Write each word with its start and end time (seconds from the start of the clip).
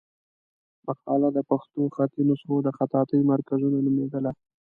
مقاله 0.87 1.29
د 1.33 1.39
پښتو 1.49 1.81
خطي 1.95 2.21
نسخو 2.29 2.55
د 2.65 2.69
خطاطۍ 2.77 3.19
مرکزونه 3.31 3.77
نومېدله. 3.85 4.31